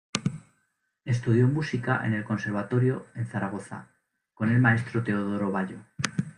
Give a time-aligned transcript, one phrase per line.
[1.05, 3.89] Estudió música en el conservatorio en Zaragoza
[4.33, 5.77] con el maestro Teodoro Ballo.